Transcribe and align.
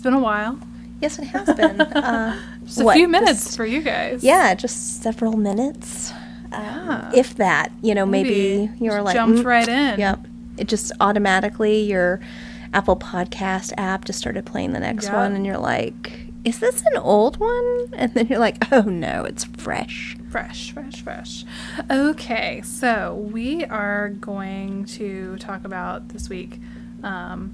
It's 0.00 0.04
been 0.06 0.14
a 0.14 0.18
while. 0.18 0.58
Yes, 1.02 1.18
it 1.18 1.24
has 1.26 1.54
been. 1.54 1.78
Uh, 1.94 2.34
Just 2.64 2.80
a 2.80 2.90
few 2.92 3.06
minutes 3.06 3.44
just- 3.44 3.56
for 3.58 3.66
you 3.66 3.82
guys. 3.82 4.24
yeah, 4.24 4.54
just 4.54 5.02
several 5.02 5.36
minutes. 5.36 6.10
Um, 6.52 7.10
If 7.14 7.34
that, 7.34 7.70
you 7.82 7.94
know, 7.94 8.06
maybe, 8.06 8.66
Maybe 8.66 8.78
you 8.82 8.90
were 8.92 8.96
just 8.96 9.04
like, 9.04 9.14
jumped 9.14 9.40
"Mm, 9.40 9.44
right 9.44 9.68
in. 9.68 10.00
Yep. 10.00 10.26
It 10.56 10.68
just 10.68 10.90
automatically 11.00 11.82
your 11.82 12.18
Apple 12.72 12.96
Podcast 12.96 13.74
app 13.76 14.06
just 14.06 14.18
started 14.18 14.46
playing 14.46 14.72
the 14.72 14.80
next 14.80 15.04
Yep. 15.08 15.14
one, 15.14 15.34
and 15.34 15.44
you're 15.44 15.58
like, 15.58 16.32
"Is 16.46 16.60
this 16.60 16.80
an 16.92 16.96
old 16.96 17.36
one?" 17.36 17.88
And 17.92 18.14
then 18.14 18.28
you're 18.28 18.38
like, 18.38 18.72
"Oh 18.72 18.80
no, 18.80 19.24
it's 19.24 19.44
fresh." 19.44 20.16
Fresh, 20.30 20.72
fresh, 20.72 21.02
fresh. 21.02 21.44
Okay, 21.90 22.62
so 22.64 23.16
we 23.30 23.66
are 23.66 24.08
going 24.08 24.86
to 24.96 25.36
talk 25.36 25.62
about 25.66 26.08
this 26.08 26.30
week 26.30 26.58
um, 27.02 27.52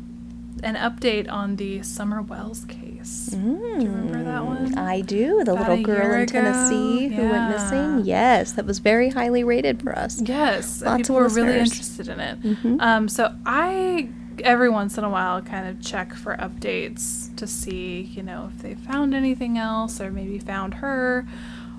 an 0.62 0.74
update 0.76 1.30
on 1.30 1.56
the 1.56 1.82
Summer 1.82 2.22
Wells 2.22 2.64
case. 2.64 3.28
Do 3.30 3.36
you 3.38 3.90
remember 3.90 4.24
that 4.24 4.44
one? 4.44 4.72
Mm, 4.72 4.78
I 4.78 5.00
do. 5.02 5.44
The 5.44 5.52
About 5.52 5.68
little 5.68 5.84
girl 5.84 6.14
in 6.14 6.20
ago? 6.22 6.32
Tennessee 6.32 7.08
who 7.08 7.28
went 7.28 7.50
missing. 7.50 8.04
Yes, 8.04 8.52
that 8.52 8.64
was 8.66 8.78
very 8.78 9.10
highly 9.10 9.44
rated 9.44 9.82
for 9.82 9.96
us. 9.96 10.20
Yes, 10.20 10.82
Lots 10.82 10.96
people 11.02 11.16
were 11.16 11.28
really 11.28 11.58
interested 11.58 12.08
in 12.08 12.20
it. 12.20 12.42
Mhm. 12.42 12.80
Um, 12.80 13.08
so 13.08 13.34
I, 13.44 14.08
every 14.42 14.70
once 14.70 14.96
in 14.96 15.04
a 15.04 15.10
while, 15.10 15.42
kind 15.42 15.68
of 15.68 15.80
check 15.80 16.14
for 16.14 16.36
updates 16.36 17.34
to 17.36 17.46
see, 17.46 18.02
you 18.12 18.22
know, 18.22 18.50
if 18.54 18.62
they 18.62 18.74
found 18.74 19.14
anything 19.14 19.58
else 19.58 20.00
or 20.00 20.10
maybe 20.10 20.38
found 20.38 20.74
her 20.74 21.26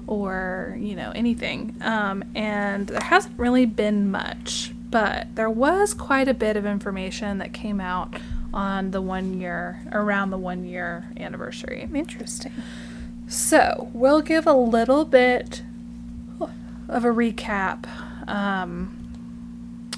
or, 0.06 0.78
you 0.80 0.96
know, 0.96 1.12
anything. 1.16 1.76
Um, 1.82 2.24
and 2.36 2.88
there 2.88 3.02
hasn't 3.02 3.38
really 3.40 3.66
been 3.66 4.10
much, 4.10 4.72
but 4.90 5.36
there 5.36 5.50
was 5.50 5.94
quite 5.94 6.28
a 6.28 6.34
bit 6.34 6.56
of 6.56 6.66
information 6.66 7.40
that 7.40 7.52
came 7.54 7.82
out 7.82 8.14
on 8.54 8.92
the 8.92 9.02
one 9.02 9.40
year, 9.40 9.82
around 9.92 10.30
the 10.30 10.38
one 10.38 10.66
year 10.66 11.06
anniversary. 11.18 11.88
Interesting. 11.94 12.52
So 13.28 13.90
we'll 13.94 14.22
give 14.22 14.48
a 14.48 14.54
little 14.54 15.06
bit 15.06 15.62
of 16.88 17.04
a 17.04 17.10
recap 17.10 17.86
um, 18.28 18.96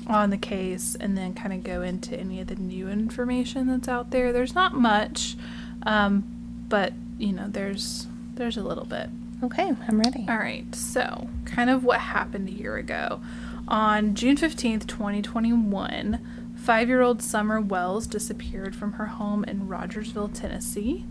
on 0.07 0.31
the 0.31 0.37
case 0.37 0.95
and 0.99 1.17
then 1.17 1.33
kind 1.33 1.53
of 1.53 1.63
go 1.63 1.81
into 1.81 2.19
any 2.19 2.41
of 2.41 2.47
the 2.47 2.55
new 2.55 2.89
information 2.89 3.67
that's 3.67 3.87
out 3.87 4.09
there. 4.09 4.33
There's 4.33 4.55
not 4.55 4.73
much, 4.73 5.35
um, 5.83 6.23
but 6.67 6.93
you 7.17 7.33
know, 7.33 7.45
there's 7.47 8.07
there's 8.33 8.57
a 8.57 8.63
little 8.63 8.85
bit. 8.85 9.09
Okay, 9.43 9.71
I'm 9.87 9.99
ready. 9.99 10.25
All 10.27 10.37
right, 10.37 10.73
so 10.75 11.29
kind 11.45 11.69
of 11.69 11.83
what 11.83 11.99
happened 11.99 12.49
a 12.49 12.51
year 12.51 12.75
ago. 12.77 13.21
On 13.67 14.15
June 14.15 14.35
15th, 14.35 14.87
2021, 14.87 16.19
five 16.69 16.87
year 16.87 17.01
old 17.01 17.19
Summer 17.19 17.59
Wells 17.59 18.05
disappeared 18.05 18.75
from 18.75 18.91
her 18.91 19.07
home 19.07 19.43
in 19.45 19.67
Rogersville, 19.67 20.27
Tennessee. 20.27 21.03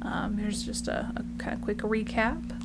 Um, 0.00 0.38
here's 0.38 0.62
just 0.62 0.88
a, 0.88 1.12
a 1.14 1.24
kind 1.36 1.54
of 1.54 1.60
quick 1.60 1.80
recap. 1.80 2.58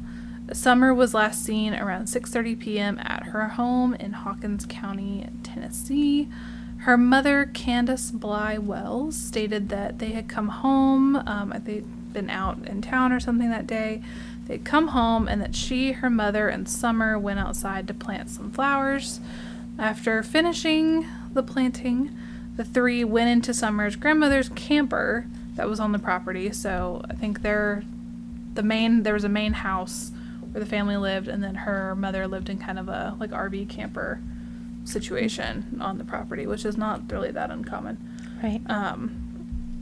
Summer 0.53 0.93
was 0.93 1.13
last 1.13 1.43
seen 1.43 1.73
around 1.73 2.05
6:30 2.05 2.57
p.m. 2.57 2.97
at 2.99 3.23
her 3.23 3.49
home 3.49 3.93
in 3.95 4.13
Hawkins 4.13 4.65
County, 4.69 5.27
Tennessee. 5.43 6.29
Her 6.77 6.95
mother, 6.95 7.51
Candace 7.53 8.09
Bly 8.09 8.57
Wells, 8.57 9.17
stated 9.17 9.67
that 9.67 9.99
they 9.99 10.11
had 10.11 10.29
come 10.29 10.47
home. 10.47 11.17
Um, 11.17 11.53
they'd 11.65 12.13
been 12.13 12.29
out 12.29 12.65
in 12.65 12.81
town 12.81 13.11
or 13.11 13.19
something 13.19 13.49
that 13.49 13.67
day. 13.67 14.01
They'd 14.47 14.63
come 14.63 14.87
home 14.87 15.27
and 15.27 15.41
that 15.41 15.55
she, 15.55 15.91
her 15.91 16.09
mother, 16.09 16.47
and 16.47 16.69
Summer 16.69 17.19
went 17.19 17.39
outside 17.39 17.85
to 17.89 17.93
plant 17.93 18.29
some 18.29 18.49
flowers. 18.49 19.19
After 19.77 20.23
finishing 20.23 21.05
the 21.33 21.43
planting, 21.43 22.15
the 22.59 22.65
three 22.65 23.05
went 23.05 23.29
into 23.29 23.53
Summer's 23.53 23.95
grandmother's 23.95 24.49
camper 24.49 25.25
that 25.55 25.69
was 25.69 25.79
on 25.79 25.93
the 25.93 25.97
property. 25.97 26.51
So 26.51 27.01
I 27.09 27.13
think 27.13 27.41
they're 27.41 27.83
the 28.53 28.63
main 28.63 29.03
there 29.03 29.13
was 29.13 29.23
a 29.23 29.29
main 29.29 29.53
house 29.53 30.11
where 30.51 30.61
the 30.61 30.69
family 30.69 30.97
lived 30.97 31.29
and 31.29 31.41
then 31.41 31.55
her 31.55 31.95
mother 31.95 32.27
lived 32.27 32.49
in 32.49 32.57
kind 32.57 32.77
of 32.77 32.89
a 32.89 33.15
like 33.17 33.29
RV 33.29 33.69
camper 33.69 34.19
situation 34.83 35.79
on 35.79 35.99
the 35.99 36.03
property, 36.03 36.45
which 36.45 36.65
is 36.65 36.75
not 36.75 37.09
really 37.09 37.31
that 37.31 37.49
uncommon. 37.49 37.97
Right. 38.43 38.59
Um, 38.65 39.79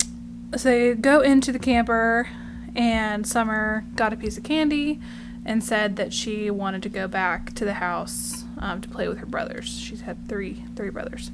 so 0.56 0.70
they 0.70 0.94
go 0.94 1.22
into 1.22 1.52
the 1.52 1.59
camper, 1.59 2.30
and 2.76 3.26
Summer 3.26 3.86
got 3.96 4.14
a 4.14 4.16
piece 4.16 4.38
of 4.38 4.44
candy 4.44 5.02
and 5.44 5.64
said 5.64 5.96
that 5.96 6.14
she 6.14 6.52
wanted 6.52 6.84
to 6.84 6.90
go 6.90 7.08
back 7.08 7.56
to 7.56 7.66
the 7.66 7.74
house 7.74 8.44
um, 8.59 8.82
to 8.82 8.88
play 8.88 9.08
with 9.08 9.18
her 9.18 9.26
brothers. 9.26 9.68
She's 9.68 10.02
had 10.02 10.30
three 10.30 10.64
three 10.76 10.92
brothers. 10.92 11.32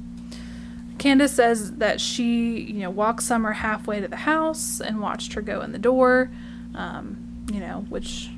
Candace 1.04 1.34
says 1.34 1.72
that 1.72 2.00
she, 2.00 2.62
you 2.62 2.80
know, 2.80 2.88
walked 2.88 3.22
Summer 3.22 3.52
halfway 3.52 4.00
to 4.00 4.08
the 4.08 4.16
house 4.16 4.80
and 4.80 5.02
watched 5.02 5.34
her 5.34 5.42
go 5.42 5.60
in 5.60 5.72
the 5.72 5.78
door, 5.78 6.30
um, 6.74 7.44
you 7.52 7.60
know, 7.60 7.84
which 7.90 8.30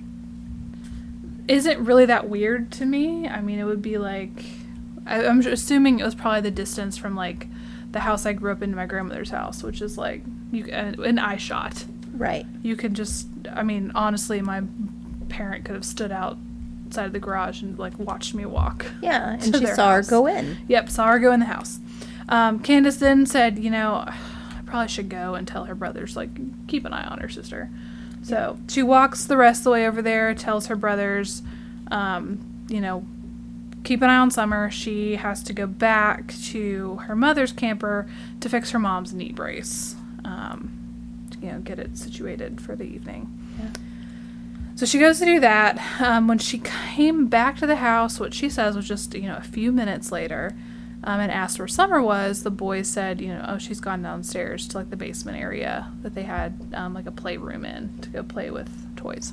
isn't 1.47 1.85
really 1.85 2.07
that 2.07 2.29
weird 2.29 2.73
to 2.73 2.85
me. 2.85 3.29
I 3.29 3.41
mean, 3.41 3.61
it 3.61 3.65
would 3.65 3.83
be 3.83 3.99
like, 3.99 4.45
I, 5.07 5.25
I'm 5.25 5.47
assuming 5.47 6.01
it 6.01 6.05
was 6.05 6.17
probably 6.17 6.41
the 6.41 6.51
distance 6.51 6.97
from 6.97 7.15
like 7.15 7.47
the 7.93 8.01
house 8.01 8.27
I 8.27 8.33
grew 8.33 8.51
up 8.51 8.65
in 8.65 8.71
to 8.71 8.77
my 8.77 8.87
grandmother's 8.87 9.31
house, 9.31 9.63
which 9.63 9.81
is 9.81 9.97
like 9.97 10.25
you 10.51 10.65
uh, 10.65 11.01
an 11.05 11.21
eye 11.21 11.37
shot. 11.37 11.85
Right. 12.15 12.47
You 12.65 12.75
could 12.75 12.95
just, 12.95 13.29
I 13.49 13.63
mean, 13.63 13.93
honestly, 13.95 14.43
my 14.43 14.65
parent 15.29 15.65
could 15.65 15.77
have 15.77 15.85
stood 15.85 16.11
outside 16.11 17.07
of 17.07 17.13
the 17.13 17.21
garage 17.21 17.63
and 17.63 17.79
like 17.79 17.97
watched 17.97 18.35
me 18.35 18.45
walk. 18.45 18.87
Yeah, 19.01 19.35
and 19.41 19.55
she 19.55 19.67
saw 19.67 19.93
her 19.93 20.03
go 20.03 20.27
in. 20.27 20.59
Yep, 20.67 20.91
saw 20.91 21.13
her 21.13 21.21
go 21.21 21.31
in 21.31 21.39
the 21.39 21.47
house. 21.47 21.79
Um, 22.29 22.59
Candace 22.59 22.97
then 22.97 23.27
said, 23.27 23.59
you 23.59 23.71
know, 23.71 24.05
I 24.07 24.17
probably 24.67 24.89
should 24.89 25.09
go 25.09 25.35
and 25.35 25.47
tell 25.47 25.65
her 25.65 25.75
brothers, 25.75 26.17
like, 26.17 26.67
keep 26.67 26.85
an 26.85 26.93
eye 26.93 27.07
on 27.07 27.19
her 27.19 27.29
sister. 27.29 27.71
So 28.23 28.59
she 28.69 28.83
walks 28.83 29.25
the 29.25 29.37
rest 29.37 29.61
of 29.61 29.65
the 29.65 29.71
way 29.71 29.87
over 29.87 30.03
there, 30.03 30.35
tells 30.35 30.67
her 30.67 30.75
brothers, 30.75 31.43
um, 31.91 32.41
you 32.69 32.81
know, 32.81 33.05
keep 33.85 34.03
an 34.03 34.11
eye 34.11 34.17
on 34.17 34.33
Summer. 34.33 34.69
She 34.69 35.15
has 35.15 35.45
to 35.45 35.53
go 35.53 35.69
back 35.69 36.35
to 36.47 36.97
her 37.05 37.15
mother's 37.15 37.53
camper 37.53 38.09
to 38.41 38.49
fix 38.49 38.73
her 38.73 38.81
mom's 38.81 39.15
knee 39.15 39.31
brace, 39.31 39.95
um, 40.25 40.73
to, 41.31 41.39
you 41.39 41.53
know, 41.53 41.61
get 41.61 41.79
it 41.79 41.97
situated 41.97 42.61
for 42.61 42.75
the 42.75 42.83
evening. 42.83 43.33
Yeah. 43.61 43.69
So 44.75 44.85
she 44.85 44.99
goes 44.99 45.21
to 45.21 45.25
do 45.25 45.39
that. 45.39 46.03
Um, 46.03 46.27
when 46.27 46.39
she 46.39 46.59
came 46.59 47.29
back 47.29 47.57
to 47.59 47.67
the 47.67 47.77
house, 47.77 48.19
what 48.19 48.35
she 48.35 48.51
says 48.51 48.75
was 48.75 48.89
just, 48.89 49.15
you 49.15 49.29
know, 49.29 49.37
a 49.37 49.43
few 49.43 49.71
minutes 49.71 50.11
later, 50.11 50.57
um, 51.07 51.21
and 51.21 51.31
asked 51.33 51.59
where 51.59 51.69
Summer 51.69 52.03
was, 52.03 52.43
the 52.43 52.51
boys 52.51 52.89
said, 52.89 53.21
you 53.21 53.29
know, 53.29 53.45
oh, 53.49 53.59
she's 53.59 53.81
gone 53.81 54.03
downstairs 54.03 54.67
to 54.69 54.79
like 54.79 54.91
the 54.91 54.97
basement 54.97 55.39
area 55.39 55.91
that 56.03 56.15
they 56.15 56.25
had 56.25 56.73
um, 56.75 56.93
like 56.95 57.07
a 57.07 57.13
playroom 57.13 57.65
in 57.65 57.99
to 58.01 58.09
go 58.11 58.23
play 58.23 58.51
with 58.51 58.69
toys. 58.97 59.33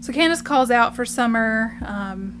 So 0.00 0.12
Candace 0.12 0.42
calls 0.42 0.70
out 0.70 0.94
for 0.96 1.04
Summer, 1.04 1.76
um, 1.84 2.34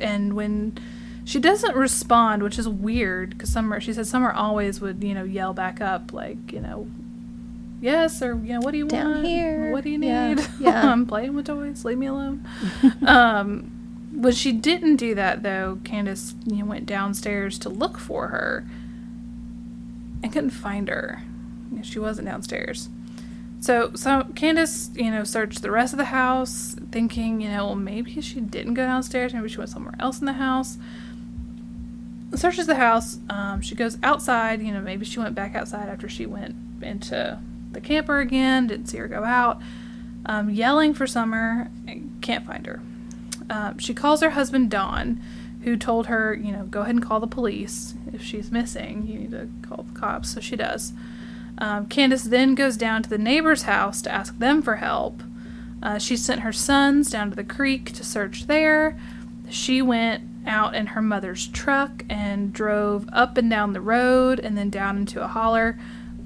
and 0.00 0.34
when 0.34 0.78
she 1.24 1.38
doesn't 1.38 1.74
respond, 1.76 2.42
which 2.42 2.58
is 2.58 2.68
weird 2.68 3.30
because 3.30 3.50
Summer, 3.52 3.80
she 3.80 3.92
said 3.92 4.06
Summer 4.06 4.30
always 4.32 4.80
would, 4.80 5.02
you 5.02 5.14
know, 5.14 5.24
yell 5.24 5.52
back 5.54 5.80
up 5.80 6.12
like, 6.12 6.52
you 6.52 6.60
know, 6.60 6.86
yes 7.80 8.22
or 8.22 8.34
you 8.36 8.54
know, 8.54 8.60
what 8.60 8.72
do 8.72 8.78
you 8.78 8.86
Down 8.86 9.12
want? 9.12 9.26
here. 9.26 9.70
What 9.72 9.84
do 9.84 9.90
you 9.90 10.00
Yeah, 10.00 10.34
need? 10.34 10.46
yeah. 10.60 10.90
I'm 10.90 11.06
playing 11.06 11.34
with 11.34 11.46
toys. 11.46 11.84
Leave 11.84 11.98
me 11.98 12.06
alone. 12.06 12.46
um, 13.06 13.70
when 14.14 14.32
she 14.32 14.52
didn't 14.52 14.96
do 14.96 15.14
that, 15.14 15.42
though, 15.42 15.78
Candace 15.84 16.34
you 16.46 16.58
know, 16.58 16.66
went 16.66 16.86
downstairs 16.86 17.58
to 17.60 17.68
look 17.68 17.98
for 17.98 18.28
her 18.28 18.66
and 20.22 20.32
couldn't 20.32 20.50
find 20.50 20.88
her. 20.88 21.22
You 21.70 21.78
know, 21.78 21.82
she 21.82 21.98
wasn't 21.98 22.28
downstairs. 22.28 22.88
So, 23.60 23.92
so 23.94 24.26
Candace, 24.34 24.90
you 24.94 25.10
know, 25.10 25.24
searched 25.24 25.62
the 25.62 25.70
rest 25.70 25.92
of 25.92 25.98
the 25.98 26.06
house, 26.06 26.76
thinking, 26.92 27.40
you 27.40 27.48
know, 27.48 27.66
well, 27.66 27.74
maybe 27.74 28.20
she 28.20 28.40
didn't 28.40 28.74
go 28.74 28.84
downstairs. 28.84 29.34
Maybe 29.34 29.48
she 29.48 29.58
went 29.58 29.70
somewhere 29.70 29.94
else 29.98 30.20
in 30.20 30.26
the 30.26 30.34
house. 30.34 30.78
Searches 32.34 32.66
the 32.66 32.74
house. 32.76 33.18
Um, 33.30 33.62
she 33.62 33.74
goes 33.74 33.98
outside. 34.02 34.62
You 34.62 34.72
know, 34.72 34.80
maybe 34.80 35.04
she 35.04 35.18
went 35.18 35.34
back 35.34 35.54
outside 35.54 35.88
after 35.88 36.08
she 36.08 36.26
went 36.26 36.54
into 36.82 37.38
the 37.72 37.80
camper 37.80 38.20
again. 38.20 38.66
Didn't 38.66 38.86
see 38.86 38.98
her 38.98 39.08
go 39.08 39.24
out. 39.24 39.60
Um, 40.26 40.50
yelling 40.50 40.94
for 40.94 41.06
Summer. 41.06 41.70
Can't 42.20 42.46
find 42.46 42.66
her. 42.66 42.80
Um, 43.50 43.78
she 43.78 43.94
calls 43.94 44.20
her 44.20 44.30
husband 44.30 44.70
Don, 44.70 45.20
who 45.62 45.76
told 45.76 46.06
her, 46.06 46.34
you 46.34 46.52
know, 46.52 46.64
go 46.64 46.82
ahead 46.82 46.94
and 46.94 47.04
call 47.04 47.20
the 47.20 47.26
police 47.26 47.94
if 48.12 48.22
she's 48.22 48.50
missing. 48.50 49.06
You 49.06 49.18
need 49.18 49.30
to 49.32 49.48
call 49.62 49.84
the 49.84 49.98
cops. 49.98 50.34
So 50.34 50.40
she 50.40 50.56
does. 50.56 50.92
Um, 51.58 51.86
Candace 51.86 52.24
then 52.24 52.54
goes 52.54 52.76
down 52.76 53.02
to 53.02 53.10
the 53.10 53.18
neighbor's 53.18 53.62
house 53.62 54.02
to 54.02 54.12
ask 54.12 54.38
them 54.38 54.60
for 54.62 54.76
help. 54.76 55.22
Uh, 55.82 55.98
she 55.98 56.16
sent 56.16 56.40
her 56.40 56.52
sons 56.52 57.10
down 57.10 57.30
to 57.30 57.36
the 57.36 57.44
creek 57.44 57.92
to 57.92 58.04
search 58.04 58.46
there. 58.46 58.98
She 59.50 59.82
went 59.82 60.24
out 60.46 60.74
in 60.74 60.88
her 60.88 61.02
mother's 61.02 61.46
truck 61.46 62.04
and 62.08 62.52
drove 62.52 63.06
up 63.12 63.36
and 63.36 63.48
down 63.48 63.72
the 63.72 63.80
road 63.80 64.40
and 64.40 64.56
then 64.56 64.70
down 64.70 64.96
into 64.96 65.22
a 65.22 65.28
holler, 65.28 65.78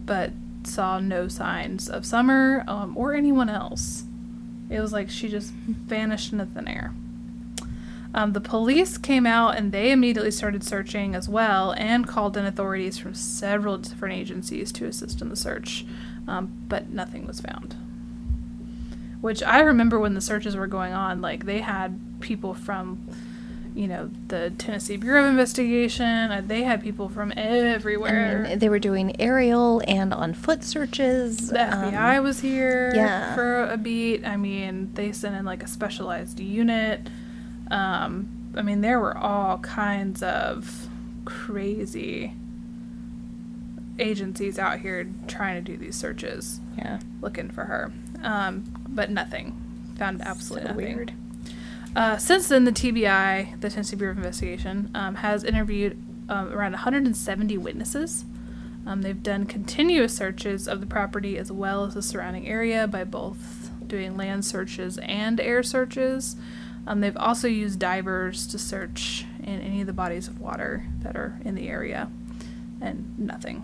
but 0.05 0.33
saw 0.65 0.99
no 0.99 1.29
signs 1.29 1.89
of 1.89 2.05
Summer 2.07 2.65
um, 2.67 2.97
or 2.97 3.15
anyone 3.15 3.49
else. 3.49 4.05
It 4.71 4.81
was 4.81 4.93
like 4.93 5.11
she 5.11 5.29
just 5.29 5.53
vanished 5.53 6.33
into 6.33 6.47
thin 6.47 6.69
air. 6.69 6.93
Um, 8.15 8.33
the 8.33 8.41
police 8.41 8.97
came 8.97 9.27
out 9.27 9.57
and 9.57 9.71
they 9.71 9.91
immediately 9.91 10.31
started 10.31 10.65
searching 10.65 11.15
as 11.15 11.29
well 11.29 11.73
and 11.73 12.07
called 12.07 12.37
in 12.37 12.47
authorities 12.47 12.97
from 12.99 13.15
several 13.15 13.77
different 13.79 14.15
agencies 14.15 14.73
to 14.73 14.87
assist 14.87 15.21
in 15.21 15.29
the 15.29 15.37
search, 15.37 15.85
um, 16.27 16.51
but 16.69 16.89
nothing 16.89 17.27
was 17.27 17.41
found. 17.41 17.77
Which 19.21 19.43
I 19.43 19.61
remember 19.61 19.99
when 19.99 20.15
the 20.15 20.21
searches 20.21 20.57
were 20.57 20.67
going 20.67 20.93
on, 20.93 21.21
like 21.21 21.45
they 21.45 21.61
had 21.61 22.01
people 22.21 22.55
from, 22.55 23.07
you 23.75 23.89
know, 23.89 24.11
the 24.29 24.53
Tennessee 24.57 24.97
Bureau 24.97 25.25
of 25.25 25.31
Investigation. 25.31 26.31
uh, 26.31 26.43
They 26.47 26.63
had 26.63 26.83
people 26.83 27.09
from 27.09 27.33
everywhere. 27.37 28.45
Mean, 28.49 28.59
they 28.59 28.69
were 28.69 28.79
doing 28.79 29.21
aerial 29.21 29.83
and 29.87 30.15
on 30.15 30.35
foot 30.35 30.65
searches. 30.65 31.49
The 31.51 31.77
um, 31.77 31.93
FBI 31.93 32.23
was 32.23 32.41
here 32.41 32.93
yeah. 32.95 33.35
for 33.35 33.65
a 33.65 33.77
beat. 33.77 34.25
I 34.25 34.37
mean, 34.37 34.95
they 34.95 35.13
sent 35.13 35.35
in 35.35 35.45
like 35.45 35.63
a 35.63 35.69
specialized 35.69 36.41
unit. 36.41 37.09
Um, 37.71 38.53
I 38.57 38.63
mean, 38.63 38.81
there 38.81 38.99
were 38.99 39.17
all 39.17 39.59
kinds 39.59 40.23
of 40.23 40.89
crazy 41.25 42.33
agencies 43.99 44.59
out 44.59 44.81
here 44.81 45.09
trying 45.27 45.63
to 45.63 45.73
do 45.73 45.77
these 45.77 45.97
searches, 45.97 46.61
yeah. 46.77 47.01
looking 47.21 47.51
for 47.51 47.65
her. 47.65 47.93
Um, 48.23 48.65
but 48.89 49.11
nothing. 49.11 49.61
Found 49.99 50.23
absolutely 50.23 50.69
So 50.69 50.75
nothing. 50.75 50.97
weird. 50.97 51.13
Uh, 51.97 52.17
since 52.17 52.49
then, 52.49 52.65
the 52.65 52.73
TBI, 52.73 53.61
the 53.61 53.71
Tennessee 53.71 53.97
Bureau 53.97 54.13
of 54.13 54.19
Investigation, 54.19 54.91
um, 54.95 55.17
has 55.17 55.43
interviewed 55.43 55.97
um, 56.29 56.53
around 56.53 56.73
170 56.73 57.59
witnesses. 57.59 58.25
Um, 58.87 59.03
they've 59.03 59.23
done 59.23 59.45
continuous 59.47 60.15
searches 60.17 60.69
of 60.69 60.81
the 60.81 60.87
property 60.87 61.37
as 61.37 61.51
well 61.51 61.85
as 61.85 61.95
the 61.95 62.03
surrounding 62.03 62.47
area 62.47 62.87
by 62.87 63.05
both 63.05 63.71
doing 63.87 64.17
land 64.17 64.45
searches 64.45 64.99
and 64.99 65.41
air 65.41 65.63
searches. 65.63 66.37
Um, 66.89 67.01
they've 67.01 67.17
also 67.19 67.47
used 67.49 67.79
divers 67.79 68.47
to 68.47 68.59
search 68.59 69.27
in 69.43 69.61
any 69.61 69.83
of 69.83 69.87
the 69.87 69.93
bodies 69.93 70.27
of 70.27 70.41
water 70.41 70.87
that 71.03 71.17
are 71.17 71.39
in 71.45 71.55
the 71.55 71.69
area, 71.69 72.11
and 72.81 73.17
nothing. 73.19 73.63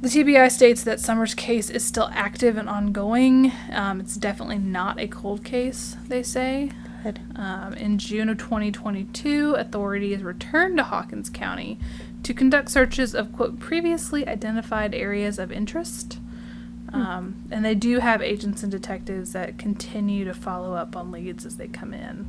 The 0.00 0.08
TBI 0.08 0.50
states 0.50 0.82
that 0.84 1.00
Summers' 1.00 1.34
case 1.34 1.68
is 1.68 1.84
still 1.84 2.08
active 2.14 2.56
and 2.56 2.66
ongoing. 2.66 3.52
Um, 3.70 4.00
it's 4.00 4.16
definitely 4.16 4.58
not 4.58 4.98
a 4.98 5.06
cold 5.06 5.44
case, 5.44 5.96
they 6.08 6.22
say. 6.22 6.70
Um, 7.36 7.74
in 7.74 7.98
June 7.98 8.30
of 8.30 8.38
2022, 8.38 9.54
authorities 9.54 10.22
returned 10.22 10.78
to 10.78 10.84
Hawkins 10.84 11.28
County 11.28 11.78
to 12.22 12.32
conduct 12.32 12.70
searches 12.70 13.14
of, 13.14 13.32
quote, 13.32 13.60
previously 13.60 14.26
identified 14.26 14.94
areas 14.94 15.38
of 15.38 15.52
interest. 15.52 16.18
Um, 16.92 17.44
and 17.50 17.64
they 17.64 17.74
do 17.74 18.00
have 18.00 18.20
agents 18.20 18.62
and 18.62 18.70
detectives 18.70 19.32
that 19.32 19.58
continue 19.58 20.24
to 20.24 20.34
follow 20.34 20.74
up 20.74 20.94
on 20.94 21.10
leads 21.10 21.46
as 21.46 21.56
they 21.56 21.68
come 21.68 21.94
in. 21.94 22.26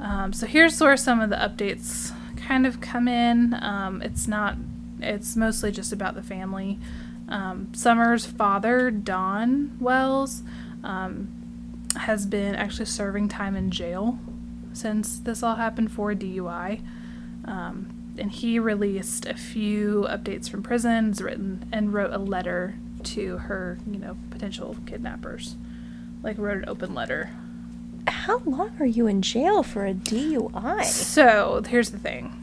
Um, 0.00 0.32
so 0.32 0.46
here's 0.46 0.80
where 0.80 0.96
some 0.96 1.20
of 1.20 1.30
the 1.30 1.36
updates 1.36 2.12
kind 2.36 2.66
of 2.66 2.80
come 2.80 3.06
in. 3.06 3.54
Um, 3.54 4.02
it's 4.02 4.26
not, 4.26 4.56
it's 5.00 5.36
mostly 5.36 5.70
just 5.70 5.92
about 5.92 6.14
the 6.14 6.22
family. 6.22 6.78
Um, 7.28 7.72
Summer's 7.72 8.26
father, 8.26 8.90
Don 8.90 9.76
Wells, 9.80 10.42
um, 10.82 11.28
has 11.96 12.26
been 12.26 12.54
actually 12.56 12.86
serving 12.86 13.28
time 13.28 13.54
in 13.54 13.70
jail 13.70 14.18
since 14.72 15.20
this 15.20 15.42
all 15.42 15.54
happened 15.54 15.92
for 15.92 16.12
DUI. 16.12 16.82
Um, 17.44 18.14
and 18.18 18.30
he 18.30 18.58
released 18.58 19.26
a 19.26 19.34
few 19.34 20.06
updates 20.08 20.48
from 20.48 20.62
prison, 20.62 21.08
has 21.08 21.22
written 21.22 21.68
and 21.72 21.92
wrote 21.92 22.12
a 22.12 22.18
letter 22.18 22.74
to 23.04 23.38
her, 23.38 23.78
you 23.90 23.98
know, 23.98 24.16
potential 24.30 24.76
kidnappers. 24.86 25.56
Like 26.22 26.38
wrote 26.38 26.58
an 26.58 26.64
open 26.68 26.94
letter. 26.94 27.30
How 28.06 28.38
long 28.44 28.72
are 28.80 28.86
you 28.86 29.06
in 29.06 29.22
jail 29.22 29.62
for 29.62 29.86
a 29.86 29.94
DUI? 29.94 30.84
So 30.84 31.62
here's 31.66 31.90
the 31.90 31.98
thing. 31.98 32.40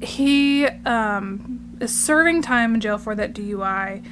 He 0.00 0.66
um, 0.66 1.76
is 1.80 1.94
serving 1.94 2.42
time 2.42 2.74
in 2.74 2.80
jail 2.80 2.98
for 2.98 3.14
that 3.14 3.34
DUI 3.34 4.04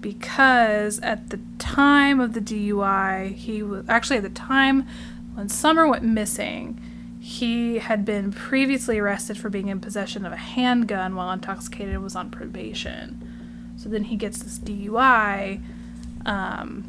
because 0.00 1.00
at 1.00 1.30
the 1.30 1.40
time 1.58 2.20
of 2.20 2.34
the 2.34 2.40
DUI, 2.40 3.34
he 3.34 3.62
was 3.62 3.84
actually 3.88 4.18
at 4.18 4.22
the 4.22 4.30
time 4.30 4.86
when 5.34 5.48
Summer 5.48 5.86
went 5.86 6.02
missing, 6.02 6.80
he 7.20 7.78
had 7.78 8.04
been 8.04 8.32
previously 8.32 8.98
arrested 8.98 9.38
for 9.38 9.48
being 9.50 9.68
in 9.68 9.80
possession 9.80 10.24
of 10.24 10.32
a 10.32 10.36
handgun 10.36 11.14
while 11.14 11.30
intoxicated 11.30 11.94
and 11.94 12.02
was 12.02 12.16
on 12.16 12.30
probation. 12.30 13.27
So 13.78 13.88
then 13.88 14.04
he 14.04 14.16
gets 14.16 14.42
this 14.42 14.58
DUI, 14.58 15.60
um, 16.26 16.84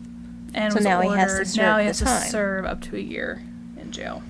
and 0.53 0.74
So 0.74 0.80
was 0.80 0.83
now 0.86 1.01
he 1.01 1.09
has 1.09 1.27
to 1.27 1.31
ordered- 1.33 1.47
serve 1.47 1.62
now 1.63 1.77
he 1.77 1.86
has 1.86 1.97
to 2.00 2.06
time. 2.06 2.21
serve 2.30 2.65
up 2.65 2.81
to 2.81 2.95
a 2.97 3.00
year 3.00 3.41
in 3.80 3.91
jail. 3.91 4.21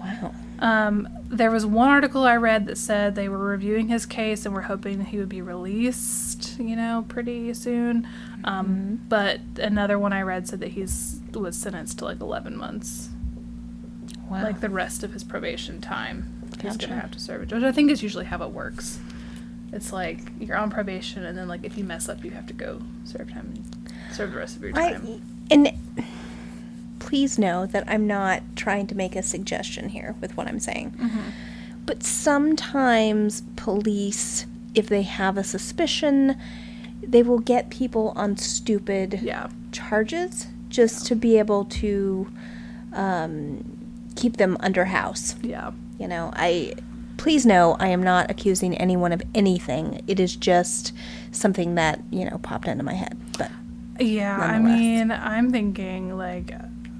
Wow. 0.00 0.34
Um, 0.58 1.08
there 1.28 1.50
was 1.50 1.64
one 1.66 1.88
article 1.88 2.24
I 2.24 2.36
read 2.36 2.66
that 2.66 2.78
said 2.78 3.14
they 3.14 3.28
were 3.28 3.38
reviewing 3.38 3.88
his 3.88 4.06
case 4.06 4.44
and 4.46 4.54
were 4.54 4.62
hoping 4.62 4.98
that 4.98 5.08
he 5.08 5.18
would 5.18 5.28
be 5.28 5.40
released, 5.42 6.58
you 6.60 6.76
know, 6.76 7.04
pretty 7.08 7.52
soon. 7.54 8.06
Um, 8.44 8.66
Mm-hmm. 8.66 8.94
But 9.08 9.40
another 9.58 9.98
one 9.98 10.12
I 10.12 10.22
read 10.22 10.46
said 10.48 10.60
that 10.60 10.72
he's 10.72 11.20
was 11.32 11.56
sentenced 11.56 11.98
to 11.98 12.04
like 12.04 12.20
11 12.20 12.56
months, 12.56 13.08
Wow. 14.30 14.42
like 14.42 14.60
the 14.60 14.68
rest 14.70 15.02
of 15.02 15.12
his 15.12 15.24
probation 15.24 15.80
time. 15.80 16.30
He's 16.62 16.76
gonna 16.76 17.00
have 17.00 17.10
to 17.12 17.18
serve 17.20 17.42
it, 17.42 17.52
which 17.52 17.62
I 17.64 17.72
think 17.72 17.90
is 17.90 18.02
usually 18.02 18.24
how 18.26 18.42
it 18.44 18.50
works. 18.50 18.98
It's 19.72 19.92
like 19.92 20.20
you're 20.38 20.56
on 20.56 20.70
probation, 20.70 21.24
and 21.24 21.36
then 21.36 21.48
like 21.48 21.64
if 21.64 21.76
you 21.76 21.84
mess 21.84 22.08
up, 22.08 22.24
you 22.24 22.30
have 22.30 22.46
to 22.46 22.54
go 22.54 22.80
serve 23.04 23.32
time, 23.32 23.64
serve 24.12 24.32
the 24.32 24.38
rest 24.38 24.56
of 24.56 24.62
your 24.62 24.72
time. 24.72 25.22
I, 25.50 25.54
and 25.54 25.72
please 27.00 27.38
know 27.38 27.66
that 27.66 27.84
I'm 27.86 28.06
not 28.06 28.42
trying 28.56 28.86
to 28.88 28.94
make 28.94 29.14
a 29.14 29.22
suggestion 29.22 29.90
here 29.90 30.14
with 30.20 30.36
what 30.36 30.46
I'm 30.46 30.60
saying. 30.60 30.92
Mm-hmm. 30.92 31.30
But 31.86 32.02
sometimes 32.02 33.42
police, 33.56 34.46
if 34.74 34.88
they 34.88 35.02
have 35.02 35.36
a 35.36 35.44
suspicion, 35.44 36.36
they 37.02 37.22
will 37.22 37.40
get 37.40 37.68
people 37.68 38.12
on 38.16 38.36
stupid 38.36 39.20
yeah, 39.22 39.48
charges 39.70 40.46
just 40.70 41.06
to 41.06 41.14
be 41.14 41.38
able 41.38 41.66
to 41.66 42.30
um, 42.92 43.62
keep 44.16 44.38
them 44.38 44.56
under 44.60 44.86
house. 44.86 45.36
yeah. 45.42 45.72
You 45.98 46.08
know, 46.08 46.32
I 46.34 46.72
please 47.24 47.46
know 47.46 47.74
I 47.80 47.88
am 47.88 48.02
not 48.02 48.30
accusing 48.30 48.76
anyone 48.76 49.10
of 49.10 49.22
anything. 49.34 50.02
It 50.06 50.20
is 50.20 50.36
just 50.36 50.92
something 51.32 51.74
that, 51.76 52.02
you 52.10 52.26
know, 52.28 52.36
popped 52.42 52.68
into 52.68 52.84
my 52.84 52.92
head. 52.92 53.16
But 53.38 53.50
Yeah, 53.98 54.36
I 54.36 54.58
mean, 54.58 55.10
I'm 55.10 55.50
thinking 55.50 56.18
like 56.18 56.52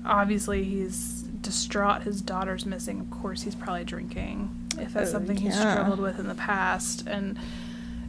obviously 0.07 0.65
he's 0.65 1.25
distraught 1.43 2.05
his 2.05 2.23
daughter's 2.23 2.65
missing. 2.65 3.01
Of 3.01 3.11
course, 3.11 3.43
he's 3.43 3.55
probably 3.55 3.85
drinking. 3.85 4.49
If 4.79 4.95
that's 4.95 5.11
Oh, 5.11 5.13
something 5.13 5.37
he's 5.37 5.57
yeah. 5.57 5.73
struggled 5.75 6.01
with 6.01 6.19
in 6.19 6.27
the 6.27 6.35
past 6.35 7.07
and 7.07 7.39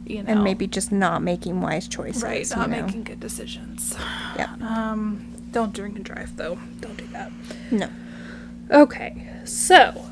you 0.06 0.22
know 0.22 0.30
and 0.32 0.42
maybe 0.42 0.66
just 0.66 0.90
not 0.90 1.20
making 1.22 1.60
wise 1.60 1.86
choices. 1.86 2.22
right, 2.22 2.48
you 2.48 2.56
not 2.56 2.70
know? 2.70 2.86
making 2.86 3.02
good 3.04 3.20
decisions. 3.20 3.94
Yeah. 4.38 4.54
Um 4.62 5.26
don't 5.52 5.74
drink 5.74 5.96
and 5.96 6.04
drive 6.06 6.34
though. 6.38 6.58
Don't 6.80 6.96
do 6.96 7.06
that. 7.08 7.30
No. 7.70 7.88
Okay. 8.70 9.28
So, 9.44 10.06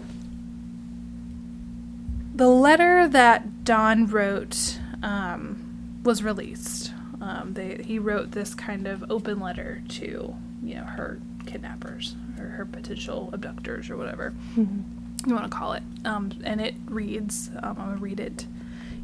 the 2.35 2.49
letter 2.49 3.07
that 3.09 3.64
Don 3.64 4.07
wrote 4.07 4.79
um, 5.03 6.00
was 6.05 6.23
released. 6.23 6.93
Um, 7.21 7.55
they, 7.55 7.81
he 7.85 7.99
wrote 7.99 8.33
this 8.33 8.55
kind 8.55 8.87
of 8.87 9.05
open 9.11 9.41
letter 9.41 9.83
to, 9.91 10.35
you 10.62 10.75
know, 10.75 10.83
her 10.85 11.21
kidnappers 11.47 12.17
or 12.38 12.47
her 12.47 12.67
potential 12.67 13.31
abductors 13.33 13.88
or 13.88 13.97
whatever 13.97 14.35
Mm-hmm. 14.57 15.29
you 15.29 15.35
want 15.35 15.50
to 15.50 15.57
call 15.57 15.73
it. 15.75 15.83
Um, 16.05 16.33
and 16.45 16.61
it 16.61 16.75
reads, 16.87 17.50
um, 17.62 17.76
I'm 17.79 17.87
going 17.87 17.97
to 17.97 18.03
read 18.03 18.21
it 18.21 18.47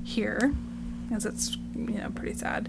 here, 0.04 0.52
as 1.12 1.24
it's, 1.24 1.56
you 1.74 1.94
know, 1.98 2.10
pretty 2.14 2.34
sad. 2.34 2.68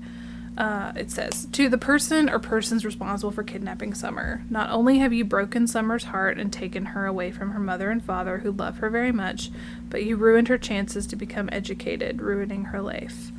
Uh, 0.57 0.91
it 0.95 1.09
says, 1.09 1.47
To 1.53 1.69
the 1.69 1.77
person 1.77 2.29
or 2.29 2.37
persons 2.37 2.83
responsible 2.83 3.31
for 3.31 3.43
kidnapping 3.43 3.93
Summer, 3.93 4.43
not 4.49 4.69
only 4.69 4.99
have 4.99 5.13
you 5.13 5.23
broken 5.23 5.65
Summer's 5.65 6.05
heart 6.05 6.37
and 6.37 6.51
taken 6.51 6.87
her 6.87 7.05
away 7.05 7.31
from 7.31 7.51
her 7.51 7.59
mother 7.59 7.89
and 7.89 8.03
father 8.03 8.39
who 8.39 8.51
love 8.51 8.77
her 8.79 8.89
very 8.89 9.11
much, 9.11 9.49
but 9.89 10.03
you 10.03 10.17
ruined 10.17 10.49
her 10.49 10.57
chances 10.57 11.07
to 11.07 11.15
become 11.15 11.47
educated, 11.51 12.21
ruining 12.21 12.65
her 12.65 12.81
life. 12.81 13.31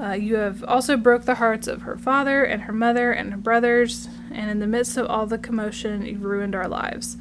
Uh, 0.00 0.12
you 0.12 0.36
have 0.36 0.64
also 0.64 0.96
broke 0.96 1.24
the 1.24 1.36
hearts 1.36 1.68
of 1.68 1.82
her 1.82 1.96
father 1.96 2.44
and 2.44 2.62
her 2.62 2.72
mother 2.72 3.12
and 3.12 3.32
her 3.32 3.38
brothers, 3.38 4.08
and 4.32 4.50
in 4.50 4.58
the 4.58 4.66
midst 4.66 4.96
of 4.96 5.06
all 5.06 5.26
the 5.26 5.38
commotion, 5.38 6.06
you've 6.06 6.24
ruined 6.24 6.54
our 6.54 6.68
lives. 6.68 7.16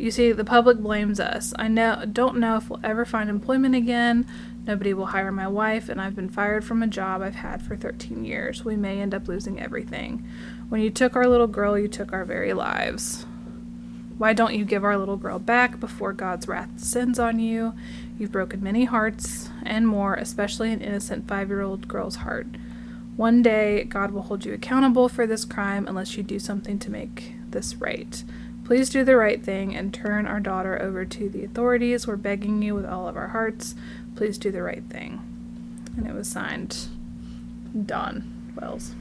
You 0.00 0.10
see, 0.10 0.32
the 0.32 0.46
public 0.46 0.78
blames 0.78 1.20
us. 1.20 1.52
I 1.58 1.68
know, 1.68 2.06
don't 2.10 2.38
know 2.38 2.56
if 2.56 2.70
we'll 2.70 2.80
ever 2.82 3.04
find 3.04 3.28
employment 3.28 3.74
again. 3.74 4.26
Nobody 4.66 4.94
will 4.94 5.06
hire 5.06 5.30
my 5.30 5.46
wife, 5.46 5.90
and 5.90 6.00
I've 6.00 6.16
been 6.16 6.30
fired 6.30 6.64
from 6.64 6.82
a 6.82 6.86
job 6.86 7.20
I've 7.20 7.34
had 7.34 7.60
for 7.60 7.76
13 7.76 8.24
years. 8.24 8.64
We 8.64 8.76
may 8.76 8.98
end 8.98 9.12
up 9.12 9.28
losing 9.28 9.60
everything. 9.60 10.26
When 10.70 10.80
you 10.80 10.88
took 10.88 11.16
our 11.16 11.26
little 11.26 11.46
girl, 11.46 11.78
you 11.78 11.86
took 11.86 12.14
our 12.14 12.24
very 12.24 12.54
lives. 12.54 13.26
Why 14.16 14.32
don't 14.32 14.54
you 14.54 14.64
give 14.64 14.84
our 14.84 14.96
little 14.96 15.18
girl 15.18 15.38
back 15.38 15.78
before 15.78 16.14
God's 16.14 16.48
wrath 16.48 16.74
descends 16.78 17.18
on 17.18 17.38
you? 17.38 17.74
You've 18.18 18.32
broken 18.32 18.62
many 18.62 18.86
hearts 18.86 19.50
and 19.64 19.86
more, 19.86 20.14
especially 20.14 20.72
an 20.72 20.80
innocent 20.80 21.28
five 21.28 21.50
year 21.50 21.60
old 21.60 21.88
girl's 21.88 22.16
heart. 22.16 22.46
One 23.16 23.42
day, 23.42 23.84
God 23.84 24.12
will 24.12 24.22
hold 24.22 24.46
you 24.46 24.54
accountable 24.54 25.10
for 25.10 25.26
this 25.26 25.44
crime 25.44 25.86
unless 25.86 26.16
you 26.16 26.22
do 26.22 26.38
something 26.38 26.78
to 26.78 26.90
make 26.90 27.34
this 27.50 27.74
right. 27.74 28.24
Please 28.70 28.88
do 28.88 29.02
the 29.02 29.16
right 29.16 29.42
thing 29.42 29.74
and 29.74 29.92
turn 29.92 30.28
our 30.28 30.38
daughter 30.38 30.80
over 30.80 31.04
to 31.04 31.28
the 31.28 31.42
authorities. 31.42 32.06
We're 32.06 32.14
begging 32.14 32.62
you 32.62 32.76
with 32.76 32.86
all 32.86 33.08
of 33.08 33.16
our 33.16 33.26
hearts. 33.26 33.74
Please 34.14 34.38
do 34.38 34.52
the 34.52 34.62
right 34.62 34.84
thing. 34.84 35.20
And 35.96 36.06
it 36.06 36.14
was 36.14 36.28
signed 36.28 36.86
Don 37.84 38.52
Wells. 38.54 38.94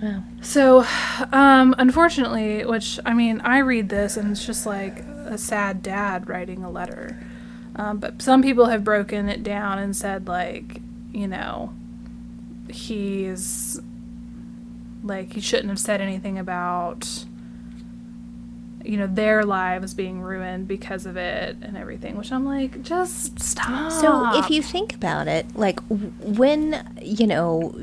Wow. 0.00 0.22
So, 0.40 0.86
um, 1.30 1.74
unfortunately, 1.76 2.64
which 2.64 2.98
I 3.04 3.12
mean, 3.12 3.42
I 3.42 3.58
read 3.58 3.90
this 3.90 4.16
and 4.16 4.30
it's 4.30 4.46
just 4.46 4.64
like 4.64 5.00
a 5.26 5.36
sad 5.36 5.82
dad 5.82 6.26
writing 6.26 6.64
a 6.64 6.70
letter. 6.70 7.22
Um, 7.76 7.98
but 7.98 8.22
some 8.22 8.40
people 8.40 8.64
have 8.64 8.82
broken 8.82 9.28
it 9.28 9.42
down 9.42 9.78
and 9.78 9.94
said, 9.94 10.26
like, 10.26 10.80
you 11.12 11.28
know, 11.28 11.74
he's 12.70 13.78
like, 15.04 15.34
he 15.34 15.42
shouldn't 15.42 15.68
have 15.68 15.78
said 15.78 16.00
anything 16.00 16.38
about, 16.38 17.26
you 18.84 18.96
know, 18.96 19.06
their 19.06 19.44
lives 19.44 19.94
being 19.94 20.20
ruined 20.20 20.66
because 20.68 21.06
of 21.06 21.16
it 21.16 21.56
and 21.62 21.76
everything, 21.76 22.16
which 22.16 22.32
I'm 22.32 22.44
like, 22.44 22.82
just 22.82 23.40
stop. 23.40 23.92
So 23.92 24.38
if 24.38 24.50
you 24.50 24.62
think 24.62 24.94
about 24.94 25.28
it, 25.28 25.46
like 25.54 25.80
when 25.88 26.86
you 27.02 27.26
know 27.26 27.74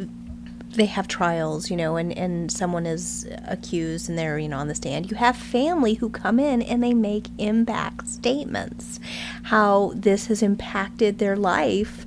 they 0.75 0.85
have 0.85 1.07
trials, 1.07 1.69
you 1.69 1.77
know, 1.77 1.95
and 1.97 2.15
and 2.17 2.51
someone 2.51 2.85
is 2.85 3.27
accused 3.45 4.09
and 4.09 4.17
they're 4.17 4.39
you 4.39 4.49
know 4.49 4.57
on 4.57 4.67
the 4.67 4.75
stand, 4.75 5.11
you 5.11 5.17
have 5.17 5.35
family 5.35 5.95
who 5.95 6.09
come 6.09 6.39
in 6.39 6.61
and 6.61 6.83
they 6.83 6.93
make 6.93 7.27
impact 7.37 8.07
statements, 8.07 8.99
how 9.43 9.93
this 9.95 10.27
has 10.27 10.41
impacted 10.41 11.19
their 11.19 11.35
life 11.35 12.05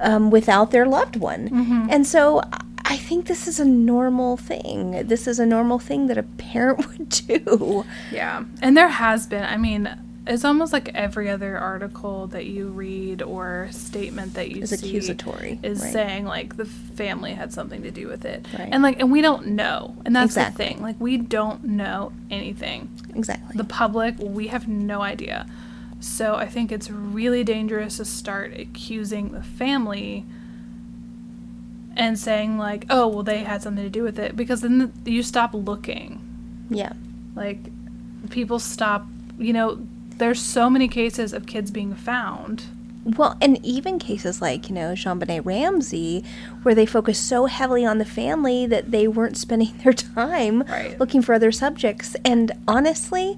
um, 0.00 0.30
without 0.30 0.70
their 0.70 0.86
loved 0.86 1.16
one, 1.16 1.48
and 1.90 2.06
so. 2.06 2.42
I 2.94 2.96
think 2.96 3.26
this 3.26 3.48
is 3.48 3.58
a 3.58 3.64
normal 3.64 4.36
thing. 4.36 5.08
This 5.08 5.26
is 5.26 5.40
a 5.40 5.46
normal 5.46 5.80
thing 5.80 6.06
that 6.06 6.16
a 6.16 6.22
parent 6.22 6.86
would 6.86 7.08
do. 7.08 7.84
Yeah. 8.12 8.44
And 8.62 8.76
there 8.76 8.88
has 8.88 9.26
been, 9.26 9.42
I 9.42 9.56
mean, 9.56 9.92
it's 10.28 10.44
almost 10.44 10.72
like 10.72 10.94
every 10.94 11.28
other 11.28 11.58
article 11.58 12.28
that 12.28 12.46
you 12.46 12.68
read 12.68 13.20
or 13.20 13.66
statement 13.72 14.34
that 14.34 14.52
you 14.52 14.62
Is 14.62 14.70
see 14.70 14.76
accusatory, 14.76 15.58
is 15.64 15.82
right. 15.82 15.92
saying 15.92 16.24
like 16.24 16.56
the 16.56 16.66
family 16.66 17.32
had 17.32 17.52
something 17.52 17.82
to 17.82 17.90
do 17.90 18.06
with 18.06 18.24
it. 18.24 18.46
Right. 18.56 18.68
And 18.70 18.80
like 18.84 19.00
and 19.00 19.10
we 19.10 19.20
don't 19.22 19.48
know. 19.48 19.96
And 20.04 20.14
that's 20.14 20.26
Exactly. 20.26 20.64
the 20.66 20.70
thing. 20.74 20.82
Like 20.82 20.96
we 21.00 21.16
don't 21.16 21.64
know 21.64 22.12
anything. 22.30 22.88
Exactly. 23.12 23.56
The 23.56 23.64
public, 23.64 24.14
we 24.20 24.46
have 24.46 24.68
no 24.68 25.02
idea. 25.02 25.46
So 25.98 26.36
I 26.36 26.46
think 26.46 26.70
it's 26.70 26.88
really 26.92 27.42
dangerous 27.42 27.96
to 27.96 28.04
start 28.04 28.54
accusing 28.56 29.32
the 29.32 29.42
family 29.42 30.24
and 31.96 32.18
saying 32.18 32.58
like, 32.58 32.84
"Oh, 32.90 33.06
well 33.08 33.22
they 33.22 33.40
had 33.44 33.62
something 33.62 33.84
to 33.84 33.90
do 33.90 34.02
with 34.02 34.18
it" 34.18 34.36
because 34.36 34.60
then 34.62 34.92
you 35.04 35.22
stop 35.22 35.52
looking 35.54 36.20
yeah. 36.70 36.92
like 37.34 37.58
people 38.30 38.58
stop 38.58 39.06
you 39.38 39.52
know 39.52 39.78
there's 40.16 40.40
so 40.40 40.70
many 40.70 40.88
cases 40.88 41.32
of 41.32 41.46
kids 41.46 41.70
being 41.70 41.94
found 41.94 42.64
Well, 43.04 43.36
and 43.42 43.58
even 43.64 43.98
cases 43.98 44.40
like, 44.40 44.68
you 44.70 44.74
know, 44.74 44.92
JonBenét 44.94 45.44
Ramsey, 45.44 46.24
where 46.62 46.74
they 46.74 46.86
focus 46.86 47.18
so 47.20 47.44
heavily 47.46 47.84
on 47.84 47.98
the 47.98 48.04
family 48.06 48.66
that 48.66 48.90
they 48.92 49.06
weren't 49.08 49.36
spending 49.36 49.76
their 49.84 49.92
time 49.92 50.62
Right. 50.62 50.98
looking 50.98 51.20
for 51.20 51.34
other 51.34 51.52
subjects. 51.52 52.16
And 52.24 52.52
honestly, 52.66 53.36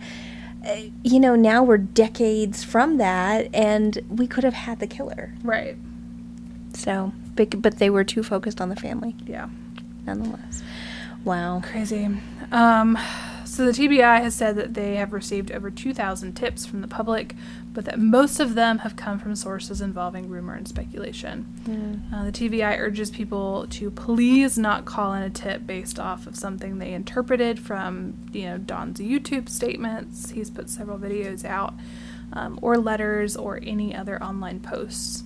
uh, 0.64 0.82
you 1.02 1.18
know, 1.18 1.34
now 1.34 1.64
we're 1.64 1.78
decades 1.78 2.62
from 2.62 2.98
that, 2.98 3.48
and 3.52 3.98
we 4.08 4.26
could 4.28 4.44
have 4.44 4.54
had 4.54 4.78
the 4.78 4.86
killer. 4.86 5.32
right 5.42 5.76
So, 6.74 7.12
but, 7.36 7.62
but 7.62 7.78
they 7.78 7.90
were 7.90 8.04
too 8.04 8.22
focused 8.22 8.60
on 8.60 8.68
the 8.68 8.76
family, 8.76 9.14
yeah 9.26 9.48
nonetheless. 10.06 10.62
Wow. 11.24 11.60
crazy 11.64 12.08
um 12.52 12.96
so 13.56 13.64
the 13.64 13.72
TBI 13.72 14.20
has 14.20 14.34
said 14.34 14.56
that 14.56 14.74
they 14.74 14.96
have 14.96 15.14
received 15.14 15.50
over 15.50 15.70
2,000 15.70 16.34
tips 16.34 16.66
from 16.66 16.82
the 16.82 16.88
public, 16.88 17.34
but 17.72 17.86
that 17.86 17.98
most 17.98 18.38
of 18.38 18.54
them 18.54 18.80
have 18.80 18.96
come 18.96 19.18
from 19.18 19.34
sources 19.34 19.80
involving 19.80 20.28
rumor 20.28 20.54
and 20.54 20.68
speculation. 20.68 21.46
Uh, 22.14 22.24
the 22.26 22.32
TBI 22.32 22.78
urges 22.78 23.10
people 23.10 23.66
to 23.70 23.90
please 23.90 24.58
not 24.58 24.84
call 24.84 25.14
in 25.14 25.22
a 25.22 25.30
tip 25.30 25.66
based 25.66 25.98
off 25.98 26.26
of 26.26 26.36
something 26.36 26.78
they 26.78 26.92
interpreted 26.92 27.58
from, 27.58 28.18
you 28.32 28.42
know, 28.42 28.58
Don's 28.58 28.98
YouTube 28.98 29.48
statements. 29.48 30.30
He's 30.30 30.50
put 30.50 30.68
several 30.68 30.98
videos 30.98 31.42
out, 31.42 31.72
um, 32.34 32.58
or 32.60 32.76
letters, 32.76 33.36
or 33.36 33.58
any 33.62 33.94
other 33.94 34.22
online 34.22 34.60
posts, 34.60 35.24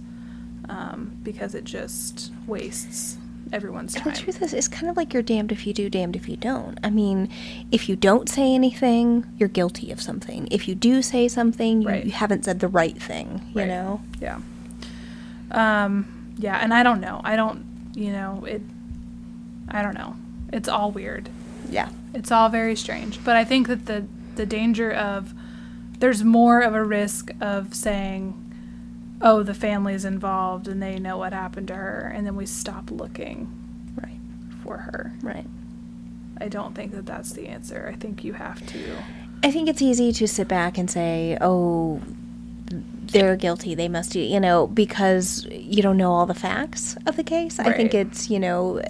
um, 0.70 1.16
because 1.22 1.54
it 1.54 1.64
just 1.64 2.30
wastes 2.46 3.16
everyone's 3.52 3.94
And 3.96 4.04
time. 4.04 4.14
the 4.14 4.20
truth 4.20 4.40
is, 4.42 4.52
it's 4.54 4.68
kind 4.68 4.88
of 4.88 4.96
like 4.96 5.12
you're 5.12 5.22
damned 5.24 5.50
if 5.50 5.66
you 5.66 5.72
do, 5.74 5.90
damned 5.90 6.14
if 6.14 6.28
you 6.28 6.36
don't. 6.36 6.78
I 6.84 6.90
mean, 6.90 7.28
if 7.72 7.88
you 7.88 7.96
don't 7.96 8.28
say 8.28 8.54
anything, 8.54 9.26
you're 9.38 9.48
guilty 9.48 9.90
of 9.90 10.00
something. 10.00 10.46
If 10.52 10.68
you 10.68 10.74
do 10.76 11.02
say 11.02 11.26
something, 11.26 11.82
you, 11.82 11.88
Right. 11.88 12.04
you 12.04 12.12
haven't 12.12 12.44
said 12.44 12.60
the 12.60 12.68
right 12.68 12.96
thing, 13.00 13.42
you 13.54 13.60
Right. 13.62 13.68
know? 13.68 14.00
Yeah. 14.20 14.38
Um, 15.50 16.34
yeah, 16.38 16.58
and 16.62 16.72
I 16.72 16.82
don't 16.82 17.00
know. 17.00 17.20
I 17.24 17.34
don't, 17.36 17.64
you 17.94 18.12
know, 18.12 18.44
it, 18.46 18.62
I 19.68 19.82
don't 19.82 19.94
know. 19.94 20.14
It's 20.52 20.68
all 20.68 20.90
weird. 20.92 21.28
Yeah. 21.68 21.88
It's 22.14 22.30
all 22.30 22.48
very 22.48 22.76
strange. 22.76 23.22
But 23.24 23.36
I 23.36 23.44
think 23.44 23.66
that 23.68 23.86
the, 23.86 24.06
the 24.36 24.46
danger 24.46 24.92
of, 24.92 25.34
there's 25.98 26.22
more 26.24 26.60
of 26.60 26.74
a 26.74 26.84
risk 26.84 27.32
of 27.40 27.74
saying, 27.74 28.49
oh, 29.20 29.42
the 29.42 29.54
family's 29.54 30.04
involved 30.04 30.66
and 30.68 30.82
they 30.82 30.98
know 30.98 31.18
what 31.18 31.32
happened 31.32 31.68
to 31.68 31.74
her, 31.74 32.12
and 32.14 32.26
then 32.26 32.36
we 32.36 32.46
stop 32.46 32.90
looking 32.90 33.48
Right. 34.00 34.18
for 34.62 34.78
her. 34.78 35.12
Right. 35.22 35.46
I 36.40 36.48
don't 36.48 36.74
think 36.74 36.92
that 36.92 37.04
that's 37.06 37.32
the 37.32 37.48
answer. 37.48 37.90
I 37.92 37.96
think 37.96 38.24
you 38.24 38.32
have 38.34 38.64
to. 38.66 38.96
I 39.42 39.50
think 39.50 39.68
it's 39.68 39.82
easy 39.82 40.12
to 40.12 40.26
sit 40.28 40.48
back 40.48 40.78
and 40.78 40.90
say, 40.90 41.36
oh, 41.40 42.00
they're 43.12 43.36
guilty. 43.36 43.74
They 43.74 43.88
must 43.88 44.12
do, 44.12 44.20
you 44.20 44.40
know, 44.40 44.66
because 44.66 45.46
you 45.50 45.82
don't 45.82 45.96
know 45.96 46.12
all 46.12 46.26
the 46.26 46.34
facts 46.34 46.96
of 47.06 47.16
the 47.16 47.24
case. 47.24 47.58
I 47.58 47.72
think 47.72 47.94
it's, 47.94 48.30
you 48.30 48.38
know, 48.38 48.80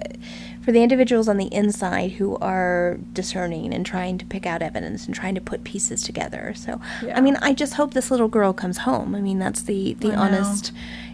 for 0.63 0.71
the 0.71 0.83
individuals 0.83 1.27
on 1.27 1.37
the 1.37 1.51
inside 1.53 2.11
who 2.11 2.37
are 2.37 2.99
discerning 3.13 3.73
and 3.73 3.85
trying 3.85 4.17
to 4.19 4.25
pick 4.25 4.45
out 4.45 4.61
evidence 4.61 5.05
and 5.05 5.15
trying 5.15 5.35
to 5.35 5.41
put 5.41 5.63
pieces 5.63 6.03
together. 6.03 6.53
So, 6.55 6.79
Yeah. 7.03 7.17
I 7.17 7.21
mean, 7.21 7.35
I 7.37 7.53
just 7.53 7.73
hope 7.75 7.93
this 7.93 8.11
little 8.11 8.27
girl 8.27 8.53
comes 8.53 8.79
home. 8.79 9.15
I 9.15 9.21
mean, 9.21 9.39
that's 9.39 9.63
the, 9.63 9.93
the 9.95 10.09
I 10.11 10.15
know. 10.15 10.21
honest 10.21 10.71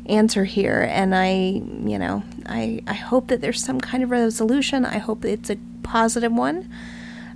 answer 0.07 0.43
here. 0.43 0.87
And 0.89 1.15
I, 1.15 1.61
you 1.85 1.97
know, 1.97 2.23
I, 2.45 2.81
I 2.87 2.93
hope 2.93 3.27
that 3.27 3.41
there's 3.41 3.63
some 3.63 3.79
kind 3.79 4.03
of 4.03 4.11
resolution. 4.11 4.85
I 4.85 4.97
hope 4.97 5.23
it's 5.23 5.49
a 5.49 5.57
positive 5.83 6.31
one. 6.33 6.69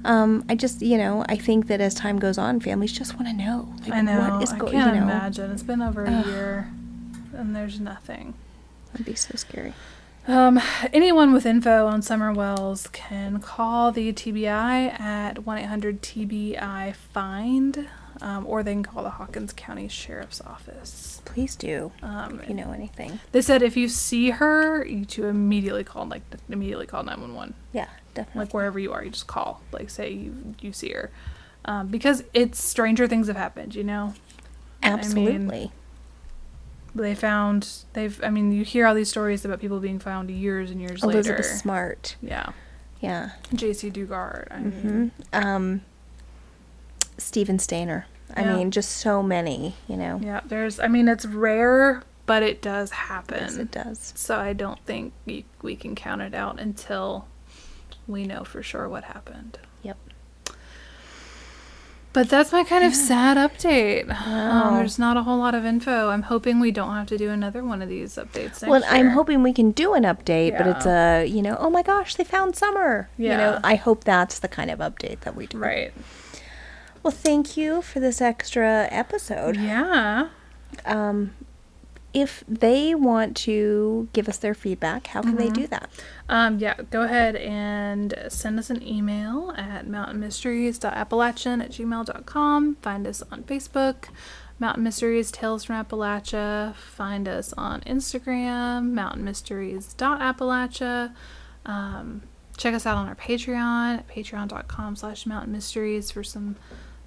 Um, 0.04 0.46
I 0.50 0.56
just, 0.56 0.82
you 0.82 0.98
know, 0.98 1.26
I 1.30 1.36
think 1.36 1.68
that 1.68 1.82
as 1.82 1.94
time 1.94 2.20
goes 2.20 2.38
on, 2.38 2.60
families 2.60 2.92
just 2.92 3.16
want 3.16 3.28
to 3.28 3.34
know. 3.34 3.74
Like, 3.82 3.94
I 3.94 4.02
know. 4.02 4.20
What 4.20 4.44
is 4.44 4.52
I 4.52 4.58
going 4.58 4.74
can't 4.74 4.96
you 4.96 5.02
know, 5.02 5.08
imagine. 5.08 5.52
It's 5.52 5.64
been 5.64 5.82
over 5.82 6.06
a 6.06 6.10
Ugh. 6.12 6.26
year 6.26 6.72
and 7.34 7.56
there's 7.56 7.80
nothing. 7.80 8.34
That'd 8.92 9.06
be 9.06 9.16
so 9.16 9.36
scary. 9.36 9.74
Um, 10.28 10.60
anyone 10.94 11.34
with 11.34 11.46
info 11.46 11.88
on 11.88 12.02
Summer 12.02 12.32
Wells 12.32 12.88
can 12.92 13.40
call 13.40 13.92
the 13.92 14.14
TBI 14.14 15.00
at 15.00 15.46
1 15.46 15.58
800 15.58 16.02
TBI 16.02 16.94
FIND, 16.94 17.88
um, 18.22 18.46
or 18.46 18.62
they 18.62 18.74
can 18.74 18.84
call 18.84 19.04
the 19.04 19.10
Hawkins 19.10 19.52
County 19.54 19.88
Sheriff's 19.88 20.40
Office. 20.42 21.22
Please 21.26 21.56
do. 21.56 21.92
Um, 22.04 22.40
if 22.40 22.50
you 22.50 22.56
know 22.56 22.72
anything. 22.72 23.20
They 23.32 23.42
said 23.42 23.64
if 23.64 23.76
you 23.76 23.88
see 23.88 24.30
her, 24.32 24.86
you 24.86 25.06
to 25.06 25.26
immediately 25.26 25.84
call, 25.84 26.06
like, 26.06 26.22
immediately 26.50 26.86
call 26.86 27.04
911. 27.04 27.56
Yeah, 27.74 27.88
definitely. 28.14 28.40
Like, 28.46 28.54
wherever 28.54 28.80
you 28.80 28.92
are, 28.94 29.04
you 29.04 29.10
just 29.12 29.28
call. 29.28 29.62
Like, 29.72 29.90
say 29.90 30.12
you, 30.12 30.56
you 30.62 30.74
see 30.74 30.92
her. 30.92 31.12
Um, 31.66 31.88
because 31.88 32.24
it's 32.34 32.64
stranger 32.64 33.08
things 33.08 33.28
have 33.28 33.36
happened, 33.38 33.76
you 33.76 33.84
know? 33.84 34.14
I 34.84 34.90
mean, 34.90 35.00
Absolutely. 35.00 35.72
They 36.94 37.16
found, 37.16 37.70
they've, 37.94 38.22
I 38.24 38.30
mean, 38.30 38.52
you 38.52 38.64
hear 38.66 38.86
all 38.86 38.96
these 38.96 39.10
stories 39.10 39.46
about 39.46 39.60
people 39.62 39.80
being 39.80 40.00
found 40.00 40.30
years 40.30 40.72
and 40.72 40.82
years 40.82 41.04
Elizabeth 41.04 41.40
later. 41.40 41.44
Smart. 41.44 42.16
Yeah. 42.22 42.52
Yeah. 43.00 43.32
Jaycee 43.54 43.92
Dugard. 43.94 44.48
I 44.52 44.60
mean, 44.60 45.12
hmm 45.32 45.36
Um, 45.48 45.82
Steven 47.18 47.58
Stayner. 47.58 48.06
I 48.36 48.42
Yeah. 48.42 48.58
mean, 48.58 48.72
just 48.72 48.92
so 48.92 49.22
many, 49.24 49.76
you 49.88 49.98
know. 49.98 50.20
yeah, 50.24 50.42
there's, 50.46 50.80
I 50.80 50.88
mean, 50.88 51.08
it's 51.08 51.26
rare, 51.26 52.04
but 52.26 52.44
it 52.44 52.62
does 52.62 52.92
happen. 52.92 53.40
Yes, 53.40 53.56
it 53.58 53.72
does. 53.72 54.14
So 54.16 54.38
I 54.40 54.54
don't 54.54 54.80
think 54.86 55.14
we, 55.26 55.46
we 55.62 55.76
can 55.76 55.96
count 55.96 56.22
it 56.22 56.34
out 56.34 56.60
until 56.60 57.28
we 58.12 58.26
know 58.26 58.44
for 58.44 58.62
sure 58.62 58.88
what 58.88 59.06
happened. 59.06 59.60
Yep. 59.84 59.98
But 62.14 62.28
that's 62.28 62.52
my 62.52 62.66
kind 62.66 62.84
of 62.84 62.94
sad 62.94 63.38
update. 63.38 64.10
Um, 64.28 64.76
there's 64.76 65.00
not 65.00 65.16
a 65.16 65.24
whole 65.24 65.38
lot 65.38 65.56
of 65.56 65.64
info. 65.66 66.10
I'm 66.10 66.24
hoping 66.24 66.60
we 66.60 66.72
don't 66.72 66.94
have 66.94 67.08
to 67.08 67.18
do 67.18 67.30
another 67.30 67.64
one 67.64 67.82
of 67.82 67.88
these 67.88 68.16
updates 68.16 68.62
next 68.62 68.68
Well, 68.68 68.84
I'm 68.90 69.12
hoping 69.12 69.44
we 69.44 69.54
can 69.54 69.72
do 69.72 69.94
an 69.94 70.04
update, 70.04 70.58
but 70.58 70.68
it's 70.68 70.86
a, 70.86 71.26
you 71.26 71.42
know, 71.42 71.56
oh 71.58 71.70
my 71.70 71.82
gosh, 71.82 72.16
they 72.16 72.26
found 72.26 72.58
summer. 72.58 73.10
Yeah. 73.18 73.32
You 73.32 73.38
know, 73.38 73.60
I 73.64 73.76
hope 73.76 74.04
that's 74.04 74.40
the 74.40 74.50
kind 74.50 74.70
of 74.70 74.80
update 74.80 75.22
that 75.22 75.38
we 75.38 75.48
do. 75.48 75.58
Right. 75.58 75.94
Well, 77.02 77.12
thank 77.12 77.56
you 77.56 77.82
for 77.82 78.02
this 78.02 78.20
extra 78.20 78.90
episode. 78.92 79.56
Yeah. 79.56 80.30
Um, 80.86 81.34
if 82.14 82.44
they 82.48 82.94
want 82.94 83.36
to 83.38 84.10
give 84.14 84.28
us 84.28 84.38
their 84.38 84.54
feedback, 84.54 85.08
how 85.08 85.22
can 85.22 85.38
they 85.38 85.50
do 85.50 85.66
that? 85.68 85.90
Um, 86.28 86.60
yeah, 86.60 86.74
go 86.90 87.04
ahead 87.04 87.38
and 87.38 88.14
send 88.28 88.60
us 88.60 88.70
an 88.70 88.86
email 88.86 89.54
at 89.58 89.88
mountainmysteries.appalachian 89.88 91.62
at 91.62 91.72
gmail.com. 91.72 92.76
Find 92.82 93.08
us 93.08 93.24
on 93.32 93.44
Facebook, 93.44 94.10
Mountain 94.60 94.84
Mysteries 94.84 95.32
Tales 95.32 95.64
from 95.64 95.82
Appalachia. 95.84 96.76
Find 96.76 97.30
us 97.30 97.54
on 97.54 97.80
Instagram, 97.82 98.94
mountainmysteries.appalachia. 98.94 101.14
Um, 101.66 102.24
check 102.58 102.74
us 102.74 102.86
out 102.86 102.98
on 102.98 103.08
our 103.08 103.16
Patreon 103.16 104.00
at 104.00 104.08
patreon.com 104.08 104.98
slash 104.98 105.26
mountain 105.26 105.54
mysteries 105.54 106.12
for 106.12 106.24
some 106.24 106.58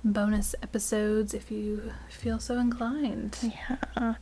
bonus 0.05 0.55
episodes 0.63 1.33
if 1.33 1.51
you 1.51 1.93
feel 2.11 2.39
so 2.39 2.59
inclined. 2.59 3.39
Yeah. 3.43 3.77
Uh, 3.97 4.15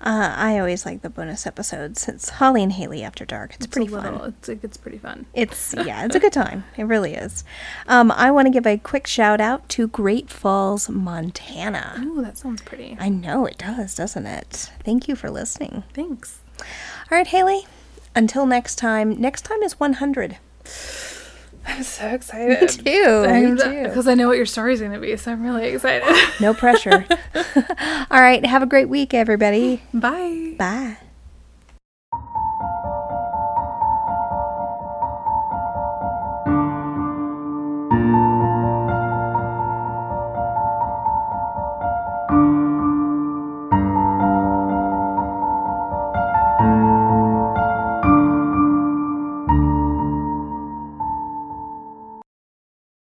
I 0.00 0.58
always 0.58 0.86
like 0.86 1.02
the 1.02 1.10
bonus 1.10 1.46
episodes. 1.46 2.06
It's 2.08 2.28
Holly 2.30 2.62
and 2.62 2.72
Haley 2.72 3.02
After 3.02 3.24
Dark. 3.24 3.54
It's, 3.54 3.64
It's 3.66 3.74
pretty 3.74 3.90
little, 3.90 4.18
fun. 4.18 4.34
It's, 4.38 4.48
it 4.48 4.62
gets 4.62 4.76
pretty 4.76 4.98
fun. 4.98 5.26
It's 5.34 5.74
yeah, 5.84 6.04
it's 6.04 6.14
a 6.14 6.20
good 6.20 6.32
time. 6.32 6.64
It 6.76 6.84
really 6.84 7.14
is. 7.14 7.44
Um, 7.88 8.12
I 8.12 8.30
want 8.30 8.46
to 8.46 8.52
give 8.52 8.66
a 8.66 8.78
quick 8.78 9.06
shout 9.06 9.40
out 9.40 9.68
to 9.70 9.88
Great 9.88 10.30
Falls, 10.30 10.88
Montana. 10.88 12.00
Ooh, 12.04 12.22
that 12.22 12.38
sounds 12.38 12.62
pretty. 12.62 12.96
I 13.00 13.08
know 13.08 13.46
it 13.46 13.58
does, 13.58 13.94
doesn't 13.94 14.26
it? 14.26 14.70
Thank 14.84 15.08
you 15.08 15.16
for 15.16 15.30
listening. 15.30 15.82
Thanks. 15.92 16.40
All 16.60 17.18
right, 17.18 17.26
Haley. 17.26 17.66
Until 18.14 18.46
next 18.46 18.76
time. 18.76 19.20
Next 19.20 19.42
time 19.42 19.62
is 19.62 19.78
100. 19.80 20.38
I'm 21.66 21.82
so 21.82 22.06
excited. 22.08 22.60
Me 22.60 22.66
too. 22.68 23.26
Me 23.26 23.56
too. 23.56 23.82
Because 23.84 24.06
I 24.08 24.14
know 24.14 24.28
what 24.28 24.36
your 24.36 24.46
story's 24.46 24.80
going 24.80 24.92
to 24.92 25.00
be, 25.00 25.16
so 25.16 25.32
I'm 25.32 25.42
really 25.42 25.66
excited. 25.66 26.08
No 26.40 26.54
pressure. 26.54 27.04
All 28.10 28.20
right. 28.20 28.44
Have 28.46 28.62
a 28.62 28.66
great 28.66 28.88
week, 28.88 29.14
everybody. 29.14 29.82
Bye. 29.92 30.54
Bye. 30.58 30.96